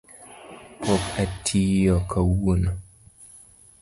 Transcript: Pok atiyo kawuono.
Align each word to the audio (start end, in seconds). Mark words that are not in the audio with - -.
Pok 0.81 1.03
atiyo 1.23 1.95
kawuono. 2.11 2.71